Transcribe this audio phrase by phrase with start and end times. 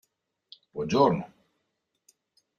[0.73, 1.29] Buon giorno!